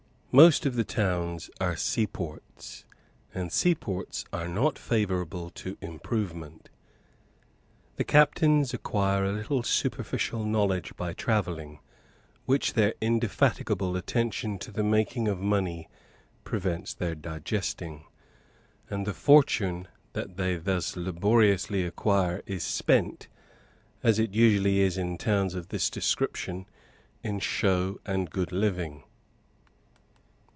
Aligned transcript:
Most 0.33 0.65
of 0.65 0.77
the 0.77 0.85
towns 0.85 1.49
are 1.59 1.75
seaports, 1.75 2.85
and 3.33 3.51
seaports 3.51 4.23
are 4.31 4.47
not 4.47 4.79
favourable 4.79 5.49
to 5.55 5.77
improvement. 5.81 6.69
The 7.97 8.05
captains 8.05 8.73
acquire 8.73 9.25
a 9.25 9.33
little 9.33 9.61
superficial 9.61 10.45
knowledge 10.45 10.95
by 10.95 11.11
travelling, 11.11 11.79
which 12.45 12.75
their 12.75 12.93
indefatigable 13.01 13.97
attention 13.97 14.57
to 14.59 14.71
the 14.71 14.85
making 14.85 15.27
of 15.27 15.41
money 15.41 15.89
prevents 16.45 16.93
their 16.93 17.13
digesting; 17.13 18.05
and 18.89 19.05
the 19.05 19.13
fortune 19.13 19.89
that 20.13 20.37
they 20.37 20.55
thus 20.55 20.95
laboriously 20.95 21.83
acquire 21.83 22.41
is 22.45 22.63
spent, 22.63 23.27
as 24.01 24.17
it 24.17 24.33
usually 24.33 24.79
is 24.79 24.97
in 24.97 25.17
towns 25.17 25.55
of 25.55 25.67
this 25.67 25.89
description, 25.89 26.67
in 27.21 27.39
show 27.41 27.99
and 28.05 28.29
good 28.29 28.53
living. 28.53 29.03